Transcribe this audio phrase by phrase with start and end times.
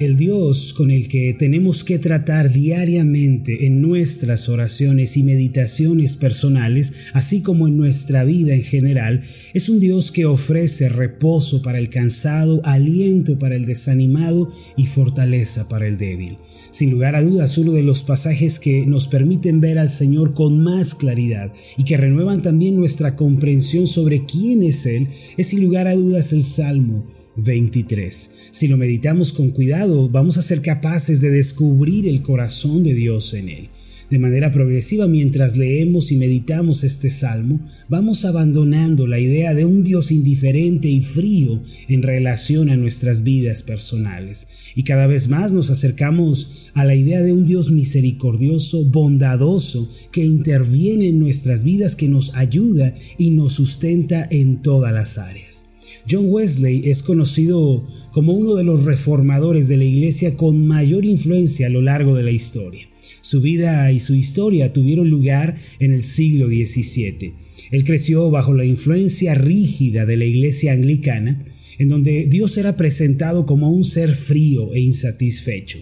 [0.00, 7.08] El Dios con el que tenemos que tratar diariamente en nuestras oraciones y meditaciones personales,
[7.14, 9.22] así como en nuestra vida en general,
[9.54, 15.68] es un Dios que ofrece reposo para el cansado, aliento para el desanimado y fortaleza
[15.68, 16.36] para el débil.
[16.70, 20.62] Sin lugar a dudas, uno de los pasajes que nos permiten ver al Señor con
[20.62, 25.88] más claridad y que renuevan también nuestra comprensión sobre quién es Él, es sin lugar
[25.88, 27.04] a dudas el Salmo
[27.38, 28.30] 23.
[28.50, 33.34] Si lo meditamos con cuidado, vamos a ser capaces de descubrir el corazón de Dios
[33.34, 33.68] en él.
[34.10, 39.84] De manera progresiva, mientras leemos y meditamos este salmo, vamos abandonando la idea de un
[39.84, 44.48] Dios indiferente y frío en relación a nuestras vidas personales.
[44.74, 50.24] Y cada vez más nos acercamos a la idea de un Dios misericordioso, bondadoso, que
[50.24, 55.67] interviene en nuestras vidas, que nos ayuda y nos sustenta en todas las áreas.
[56.10, 61.66] John Wesley es conocido como uno de los reformadores de la iglesia con mayor influencia
[61.66, 62.88] a lo largo de la historia.
[63.20, 67.34] Su vida y su historia tuvieron lugar en el siglo XVII.
[67.70, 71.44] Él creció bajo la influencia rígida de la iglesia anglicana,
[71.78, 75.78] en donde Dios era presentado como un ser frío e insatisfecho.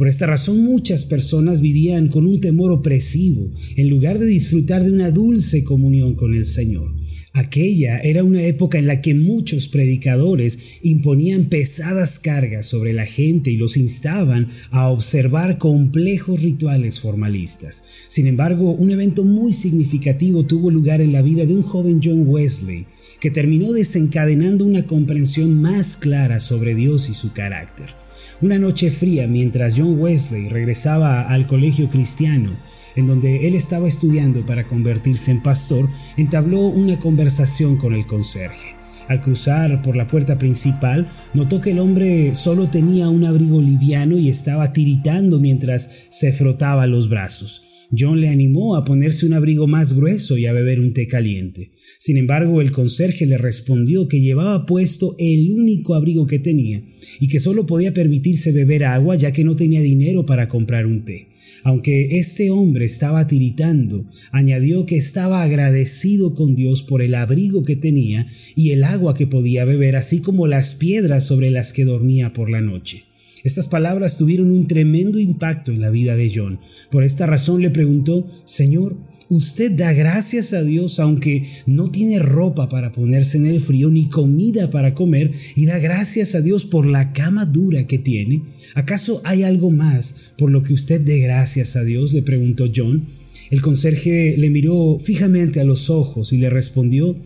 [0.00, 4.92] Por esta razón muchas personas vivían con un temor opresivo en lugar de disfrutar de
[4.92, 6.94] una dulce comunión con el Señor.
[7.34, 13.50] Aquella era una época en la que muchos predicadores imponían pesadas cargas sobre la gente
[13.50, 17.84] y los instaban a observar complejos rituales formalistas.
[18.08, 22.26] Sin embargo, un evento muy significativo tuvo lugar en la vida de un joven John
[22.26, 22.86] Wesley,
[23.20, 28.00] que terminó desencadenando una comprensión más clara sobre Dios y su carácter.
[28.42, 32.56] Una noche fría mientras John Wesley regresaba al colegio cristiano,
[32.96, 38.76] en donde él estaba estudiando para convertirse en pastor, entabló una conversación con el conserje.
[39.08, 44.16] Al cruzar por la puerta principal, notó que el hombre solo tenía un abrigo liviano
[44.16, 47.69] y estaba tiritando mientras se frotaba los brazos.
[47.96, 51.70] John le animó a ponerse un abrigo más grueso y a beber un té caliente.
[51.98, 56.82] Sin embargo, el conserje le respondió que llevaba puesto el único abrigo que tenía
[57.18, 61.04] y que solo podía permitirse beber agua ya que no tenía dinero para comprar un
[61.04, 61.28] té.
[61.62, 67.76] Aunque este hombre estaba tiritando, añadió que estaba agradecido con Dios por el abrigo que
[67.76, 72.32] tenía y el agua que podía beber, así como las piedras sobre las que dormía
[72.32, 73.09] por la noche.
[73.42, 76.58] Estas palabras tuvieron un tremendo impacto en la vida de John.
[76.90, 78.96] Por esta razón le preguntó, Señor,
[79.30, 84.08] ¿usted da gracias a Dios aunque no tiene ropa para ponerse en el frío ni
[84.08, 88.42] comida para comer y da gracias a Dios por la cama dura que tiene?
[88.74, 92.12] ¿Acaso hay algo más por lo que usted dé gracias a Dios?
[92.12, 93.06] le preguntó John.
[93.50, 97.16] El conserje le miró fijamente a los ojos y le respondió,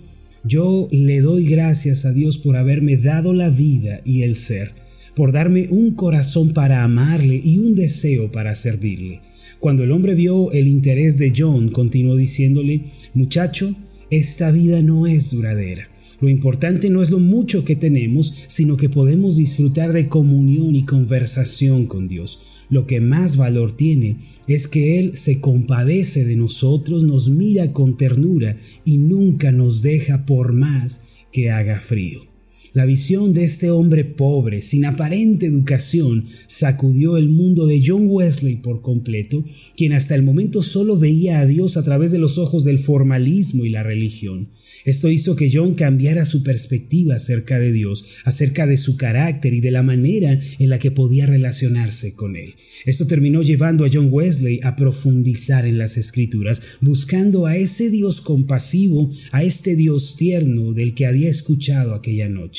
[0.44, 4.84] yo le doy gracias a Dios por haberme dado la vida y el ser
[5.14, 9.20] por darme un corazón para amarle y un deseo para servirle.
[9.60, 12.82] Cuando el hombre vio el interés de John, continuó diciéndole,
[13.14, 13.74] muchacho,
[14.10, 15.88] esta vida no es duradera.
[16.20, 20.84] Lo importante no es lo mucho que tenemos, sino que podemos disfrutar de comunión y
[20.84, 22.64] conversación con Dios.
[22.70, 24.16] Lo que más valor tiene
[24.47, 30.24] es que Él se compadece de nosotros, nos mira con ternura y nunca nos deja
[30.24, 32.34] por más que haga frío.
[32.72, 38.56] La visión de este hombre pobre, sin aparente educación, sacudió el mundo de John Wesley
[38.56, 39.44] por completo,
[39.76, 43.64] quien hasta el momento solo veía a Dios a través de los ojos del formalismo
[43.64, 44.48] y la religión.
[44.84, 49.60] Esto hizo que John cambiara su perspectiva acerca de Dios, acerca de su carácter y
[49.60, 52.54] de la manera en la que podía relacionarse con él.
[52.84, 58.20] Esto terminó llevando a John Wesley a profundizar en las escrituras, buscando a ese Dios
[58.20, 62.53] compasivo, a este Dios tierno del que había escuchado aquella noche.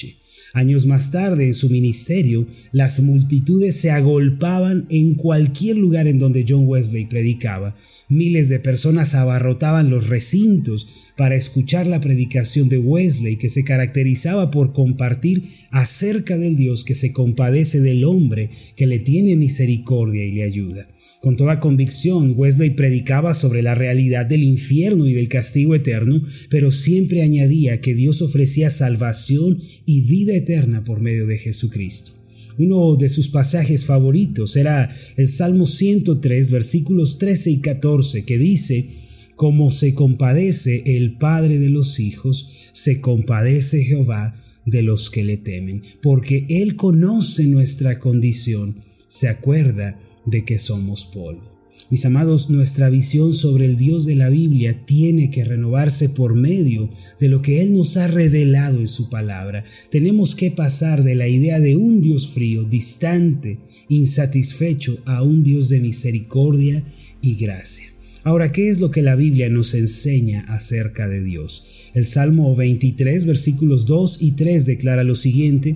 [0.53, 6.45] Años más tarde, en su ministerio, las multitudes se agolpaban en cualquier lugar en donde
[6.47, 7.75] John Wesley predicaba.
[8.07, 14.51] Miles de personas abarrotaban los recintos para escuchar la predicación de Wesley, que se caracterizaba
[14.51, 20.31] por compartir acerca del Dios que se compadece del hombre, que le tiene misericordia y
[20.31, 20.87] le ayuda.
[21.25, 26.69] Con toda convicción, Wesley predicaba sobre la realidad del infierno y del castigo eterno, pero
[26.69, 29.57] siempre añadía que Dios ofrecía salvación
[29.87, 32.11] y vida eterna por medio de Jesucristo.
[32.59, 38.89] Uno de sus pasajes favoritos era el Salmo 103, versículos 13 y 14, que dice,
[39.35, 44.35] Como se compadece el Padre de los hijos, se compadece Jehová
[44.67, 48.75] de los que le temen, porque Él conoce nuestra condición,
[49.07, 51.55] se acuerda de que somos polvo.
[51.91, 56.89] Mis amados, nuestra visión sobre el Dios de la Biblia tiene que renovarse por medio
[57.19, 59.63] de lo que Él nos ha revelado en su palabra.
[59.91, 65.69] Tenemos que pasar de la idea de un Dios frío, distante, insatisfecho, a un Dios
[65.69, 66.83] de misericordia
[67.21, 67.85] y gracia.
[68.23, 71.91] Ahora, ¿qué es lo que la Biblia nos enseña acerca de Dios?
[71.93, 75.75] El Salmo 23, versículos 2 y 3 declara lo siguiente,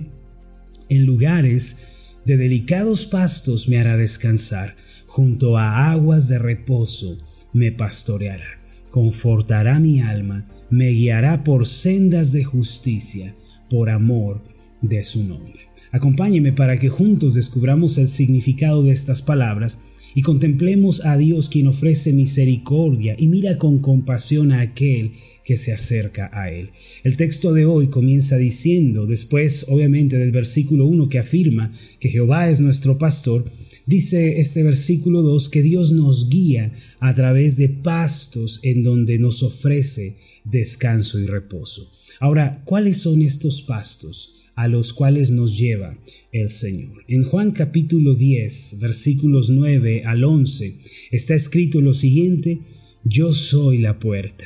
[0.88, 1.76] en lugares
[2.24, 4.76] de delicados pastos me hará descansar
[5.06, 7.18] junto a aguas de reposo
[7.52, 8.46] me pastoreará,
[8.90, 13.34] confortará mi alma, me guiará por sendas de justicia,
[13.68, 14.42] por amor
[14.80, 15.68] de su nombre.
[15.92, 19.80] Acompáñeme para que juntos descubramos el significado de estas palabras
[20.14, 25.12] y contemplemos a Dios quien ofrece misericordia y mira con compasión a aquel
[25.44, 26.70] que se acerca a Él.
[27.04, 32.50] El texto de hoy comienza diciendo, después obviamente del versículo 1 que afirma que Jehová
[32.50, 33.44] es nuestro pastor,
[33.90, 36.70] Dice este versículo 2 que Dios nos guía
[37.00, 41.90] a través de pastos en donde nos ofrece descanso y reposo.
[42.20, 44.39] Ahora, ¿cuáles son estos pastos?
[44.60, 45.98] A los cuales nos lleva
[46.32, 46.92] el Señor.
[47.08, 50.76] En Juan capítulo 10, versículos 9 al 11,
[51.12, 52.60] está escrito lo siguiente,
[53.02, 54.44] Yo soy la puerta,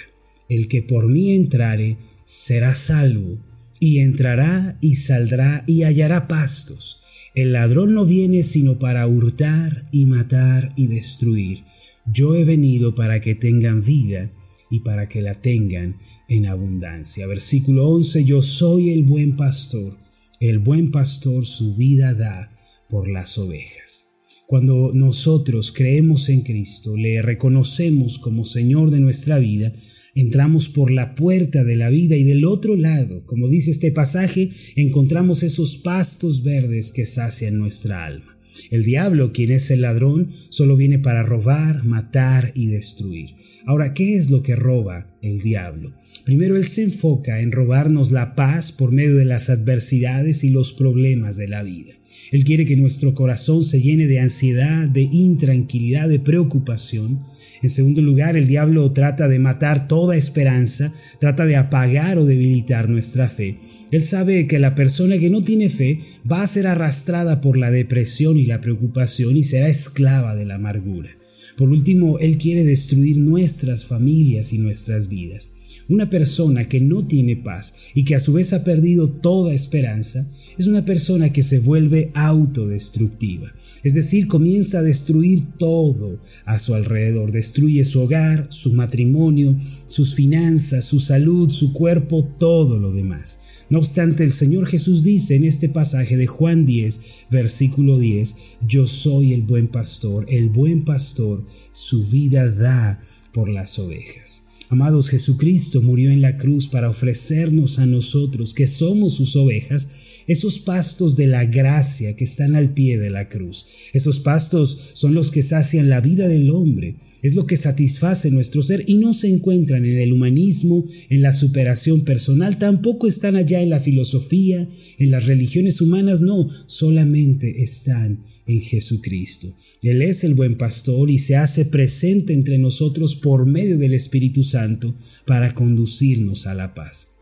[0.48, 3.40] el que por mí entrare será salvo,
[3.80, 7.02] y entrará y saldrá y hallará pastos.
[7.34, 11.64] El ladrón no viene sino para hurtar y matar y destruir.
[12.06, 14.30] Yo he venido para que tengan vida
[14.70, 15.96] y para que la tengan
[16.28, 17.26] en abundancia.
[17.26, 20.03] Versículo 11, yo soy el buen pastor.
[20.40, 22.50] El buen pastor su vida da
[22.88, 24.14] por las ovejas.
[24.46, 29.72] Cuando nosotros creemos en Cristo, le reconocemos como Señor de nuestra vida,
[30.14, 34.50] entramos por la puerta de la vida y del otro lado, como dice este pasaje,
[34.76, 38.36] encontramos esos pastos verdes que sacian nuestra alma.
[38.70, 43.34] El diablo, quien es el ladrón, solo viene para robar, matar y destruir.
[43.66, 45.92] Ahora, ¿qué es lo que roba el diablo?
[46.24, 50.72] Primero, él se enfoca en robarnos la paz por medio de las adversidades y los
[50.74, 51.92] problemas de la vida.
[52.30, 57.20] Él quiere que nuestro corazón se llene de ansiedad, de intranquilidad, de preocupación.
[57.64, 62.90] En segundo lugar, el diablo trata de matar toda esperanza, trata de apagar o debilitar
[62.90, 63.56] nuestra fe.
[63.90, 65.98] Él sabe que la persona que no tiene fe
[66.30, 70.56] va a ser arrastrada por la depresión y la preocupación y será esclava de la
[70.56, 71.08] amargura.
[71.56, 75.63] Por último, Él quiere destruir nuestras familias y nuestras vidas.
[75.88, 80.28] Una persona que no tiene paz y que a su vez ha perdido toda esperanza
[80.58, 83.52] es una persona que se vuelve autodestructiva.
[83.82, 87.32] Es decir, comienza a destruir todo a su alrededor.
[87.32, 93.40] Destruye su hogar, su matrimonio, sus finanzas, su salud, su cuerpo, todo lo demás.
[93.70, 97.00] No obstante, el Señor Jesús dice en este pasaje de Juan 10,
[97.30, 98.34] versículo 10,
[98.66, 103.00] Yo soy el buen pastor, el buen pastor su vida da
[103.32, 104.43] por las ovejas.
[104.74, 109.86] Amados, Jesucristo murió en la cruz para ofrecernos a nosotros, que somos sus ovejas,
[110.26, 113.66] esos pastos de la gracia que están al pie de la cruz.
[113.92, 118.62] Esos pastos son los que sacian la vida del hombre, es lo que satisface nuestro
[118.62, 123.62] ser y no se encuentran en el humanismo, en la superación personal, tampoco están allá
[123.62, 124.68] en la filosofía,
[124.98, 129.54] en las religiones humanas, no, solamente están en Jesucristo.
[129.82, 134.42] Él es el buen pastor y se hace presente entre nosotros por medio del Espíritu
[134.42, 134.94] Santo
[135.26, 137.13] para conducirnos a la paz.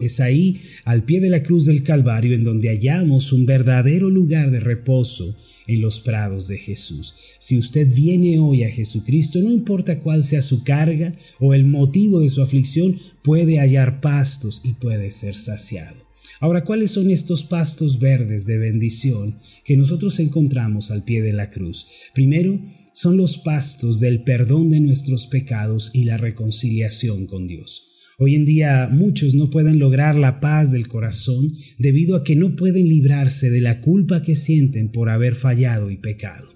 [0.00, 4.50] Es ahí, al pie de la cruz del Calvario, en donde hallamos un verdadero lugar
[4.50, 7.14] de reposo en los prados de Jesús.
[7.38, 12.20] Si usted viene hoy a Jesucristo, no importa cuál sea su carga o el motivo
[12.20, 16.10] de su aflicción, puede hallar pastos y puede ser saciado.
[16.40, 21.50] Ahora, ¿cuáles son estos pastos verdes de bendición que nosotros encontramos al pie de la
[21.50, 21.86] cruz?
[22.14, 22.58] Primero,
[22.94, 27.89] son los pastos del perdón de nuestros pecados y la reconciliación con Dios.
[28.22, 32.54] Hoy en día muchos no pueden lograr la paz del corazón debido a que no
[32.54, 36.46] pueden librarse de la culpa que sienten por haber fallado y pecado.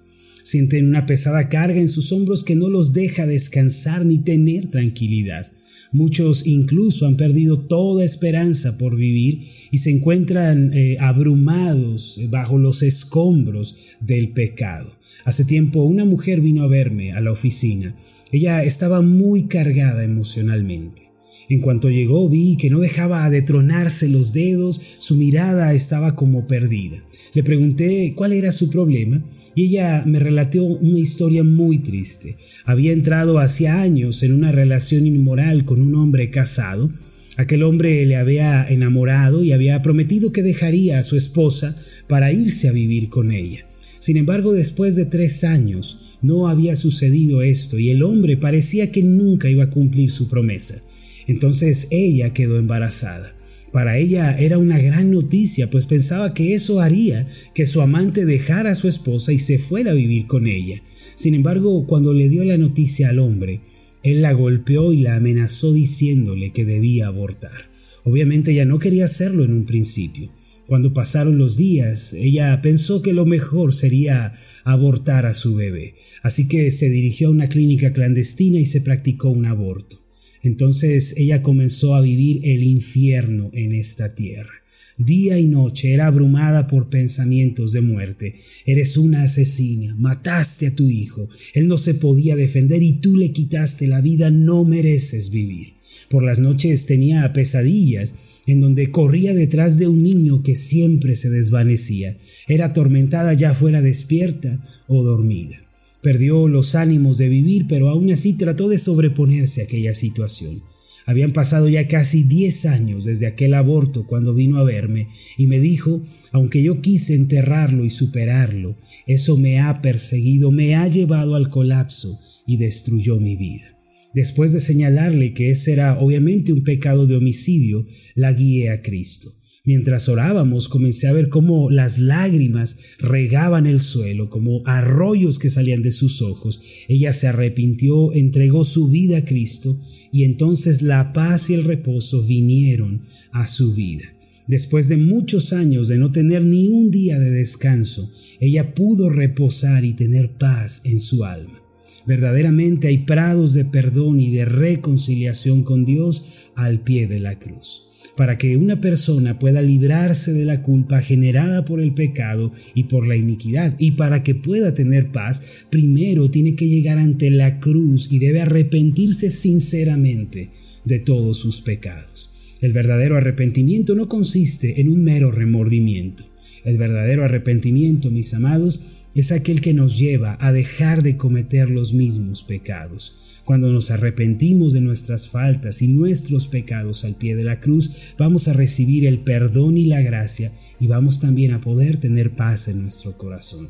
[0.43, 5.51] Sienten una pesada carga en sus hombros que no los deja descansar ni tener tranquilidad.
[5.91, 9.39] Muchos incluso han perdido toda esperanza por vivir
[9.71, 14.93] y se encuentran eh, abrumados eh, bajo los escombros del pecado.
[15.23, 17.95] Hace tiempo una mujer vino a verme a la oficina.
[18.31, 21.14] Ella estaba muy cargada emocionalmente.
[21.47, 26.47] En cuanto llegó vi que no dejaba de tronarse los dedos, su mirada estaba como
[26.47, 27.03] perdida.
[27.33, 29.21] Le pregunté cuál era su problema
[29.53, 32.37] y ella me relató una historia muy triste.
[32.65, 36.91] Había entrado hacía años en una relación inmoral con un hombre casado.
[37.37, 41.75] Aquel hombre le había enamorado y había prometido que dejaría a su esposa
[42.07, 43.67] para irse a vivir con ella.
[43.99, 49.03] Sin embargo, después de tres años no había sucedido esto y el hombre parecía que
[49.03, 50.81] nunca iba a cumplir su promesa.
[51.27, 53.35] Entonces ella quedó embarazada.
[53.71, 58.71] Para ella era una gran noticia, pues pensaba que eso haría que su amante dejara
[58.71, 60.81] a su esposa y se fuera a vivir con ella.
[61.15, 63.59] Sin embargo, cuando le dio la noticia al hombre,
[64.01, 67.69] él la golpeó y la amenazó diciéndole que debía abortar.
[68.05, 70.31] Obviamente ella no quería hacerlo en un principio.
[70.67, 76.47] Cuando pasaron los días, ella pensó que lo mejor sería abortar a su bebé, así
[76.47, 80.04] que se dirigió a una clínica clandestina y se practicó un aborto.
[80.45, 84.51] Entonces ella comenzó a vivir el infierno en esta tierra.
[84.97, 88.35] Día y noche era abrumada por pensamientos de muerte.
[88.65, 93.33] Eres una asesina, mataste a tu hijo, él no se podía defender y tú le
[93.33, 95.73] quitaste la vida, no mereces vivir.
[96.09, 101.31] Por las noches tenía pesadillas en donde corría detrás de un niño que siempre se
[101.31, 102.15] desvanecía.
[102.47, 105.64] Era atormentada ya fuera despierta o dormida.
[106.05, 110.61] Perdió los ánimos de vivir, pero aún así trató de sobreponerse a aquella situación.
[111.07, 115.59] Habían pasado ya casi 10 años desde aquel aborto cuando vino a verme y me
[115.59, 121.49] dijo, aunque yo quise enterrarlo y superarlo, eso me ha perseguido, me ha llevado al
[121.49, 123.75] colapso y destruyó mi vida.
[124.13, 127.83] Después de señalarle que ese era obviamente un pecado de homicidio,
[128.13, 129.33] la guié a Cristo.
[129.65, 135.81] Mientras orábamos comencé a ver cómo las lágrimas regaban el suelo, como arroyos que salían
[135.81, 136.61] de sus ojos.
[136.87, 139.79] Ella se arrepintió, entregó su vida a Cristo
[140.11, 144.05] y entonces la paz y el reposo vinieron a su vida.
[144.47, 149.83] Después de muchos años de no tener ni un día de descanso, ella pudo reposar
[149.83, 151.65] y tener paz en su alma.
[152.05, 157.85] Verdaderamente hay prados de perdón y de reconciliación con Dios al pie de la cruz
[158.15, 163.07] para que una persona pueda librarse de la culpa generada por el pecado y por
[163.07, 168.11] la iniquidad, y para que pueda tener paz, primero tiene que llegar ante la cruz
[168.11, 170.49] y debe arrepentirse sinceramente
[170.85, 172.57] de todos sus pecados.
[172.61, 176.25] El verdadero arrepentimiento no consiste en un mero remordimiento.
[176.63, 178.81] El verdadero arrepentimiento, mis amados,
[179.13, 183.24] es aquel que nos lleva a dejar de cometer los mismos pecados.
[183.45, 188.47] Cuando nos arrepentimos de nuestras faltas y nuestros pecados al pie de la cruz, vamos
[188.47, 192.81] a recibir el perdón y la gracia y vamos también a poder tener paz en
[192.81, 193.69] nuestro corazón.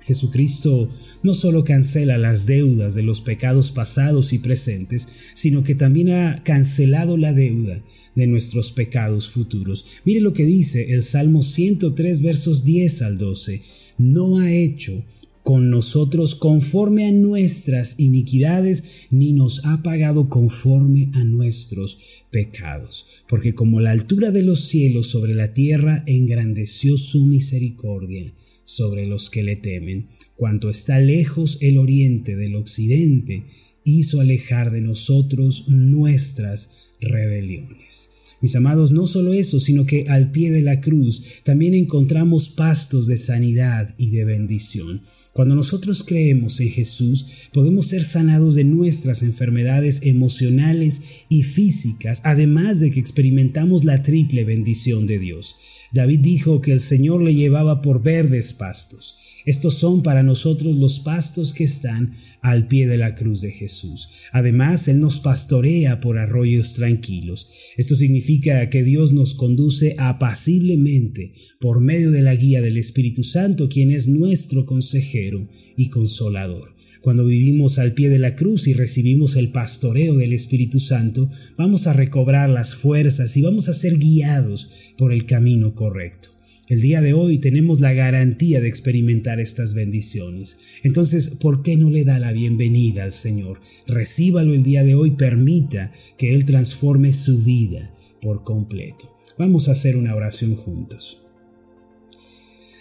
[0.00, 0.88] Jesucristo
[1.22, 6.42] no solo cancela las deudas de los pecados pasados y presentes, sino que también ha
[6.42, 7.82] cancelado la deuda
[8.14, 10.00] de nuestros pecados futuros.
[10.06, 13.60] Mire lo que dice el Salmo 103 versos 10 al 12.
[13.98, 15.04] No ha hecho
[15.46, 21.98] con nosotros conforme a nuestras iniquidades, ni nos ha pagado conforme a nuestros
[22.32, 23.22] pecados.
[23.28, 28.34] Porque como la altura de los cielos sobre la tierra, engrandeció su misericordia
[28.64, 30.08] sobre los que le temen.
[30.34, 33.44] Cuanto está lejos el oriente del occidente,
[33.84, 38.15] hizo alejar de nosotros nuestras rebeliones.
[38.40, 43.06] Mis amados, no solo eso, sino que al pie de la cruz también encontramos pastos
[43.06, 45.02] de sanidad y de bendición.
[45.32, 52.80] Cuando nosotros creemos en Jesús, podemos ser sanados de nuestras enfermedades emocionales y físicas, además
[52.80, 55.56] de que experimentamos la triple bendición de Dios.
[55.92, 59.25] David dijo que el Señor le llevaba por verdes pastos.
[59.46, 62.10] Estos son para nosotros los pastos que están
[62.42, 64.08] al pie de la cruz de Jesús.
[64.32, 67.48] Además, Él nos pastorea por arroyos tranquilos.
[67.76, 73.68] Esto significa que Dios nos conduce apaciblemente por medio de la guía del Espíritu Santo,
[73.68, 76.74] quien es nuestro consejero y consolador.
[77.00, 81.86] Cuando vivimos al pie de la cruz y recibimos el pastoreo del Espíritu Santo, vamos
[81.86, 86.35] a recobrar las fuerzas y vamos a ser guiados por el camino correcto.
[86.68, 90.80] El día de hoy tenemos la garantía de experimentar estas bendiciones.
[90.82, 93.60] Entonces, ¿por qué no le da la bienvenida al Señor?
[93.86, 99.16] Recíbalo el día de hoy, permita que Él transforme su vida por completo.
[99.38, 101.22] Vamos a hacer una oración juntos.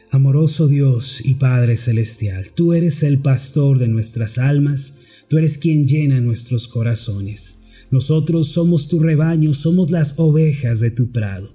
[0.10, 4.96] Amoroso Dios y Padre Celestial, tú eres el pastor de nuestras almas,
[5.28, 7.60] tú eres quien llena nuestros corazones.
[7.92, 11.55] Nosotros somos tu rebaño, somos las ovejas de tu prado.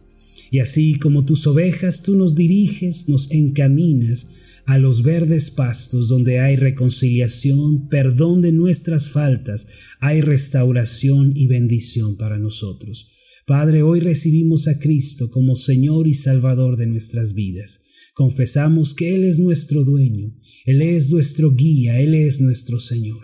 [0.51, 4.29] Y así como tus ovejas, tú nos diriges, nos encaminas
[4.67, 9.67] a los verdes pastos donde hay reconciliación, perdón de nuestras faltas,
[10.01, 13.09] hay restauración y bendición para nosotros.
[13.47, 17.81] Padre, hoy recibimos a Cristo como Señor y Salvador de nuestras vidas.
[18.15, 23.23] Confesamos que Él es nuestro dueño, Él es nuestro guía, Él es nuestro Señor.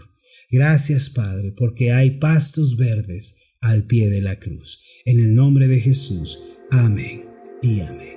[0.50, 3.36] Gracias, Padre, porque hay pastos verdes
[3.70, 4.80] al pie de la cruz.
[5.04, 6.40] En el nombre de Jesús.
[6.70, 7.24] Amén
[7.62, 8.16] y amén.